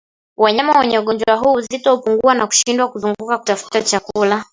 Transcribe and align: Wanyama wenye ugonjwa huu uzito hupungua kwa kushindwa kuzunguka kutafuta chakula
Wanyama 0.37 0.79
wenye 0.79 0.99
ugonjwa 0.99 1.35
huu 1.35 1.53
uzito 1.53 1.95
hupungua 1.95 2.35
kwa 2.35 2.47
kushindwa 2.47 2.87
kuzunguka 2.91 3.37
kutafuta 3.37 3.81
chakula 3.81 4.45